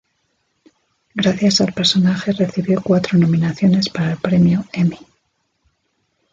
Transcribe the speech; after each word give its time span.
Gracias 1.13 1.61
al 1.61 1.73
personaje 1.73 2.31
recibió 2.31 2.81
cuatro 2.81 3.19
nominaciones 3.19 3.87
para 3.87 4.13
el 4.13 4.17
Premio 4.17 4.65
Emmy. 4.73 4.97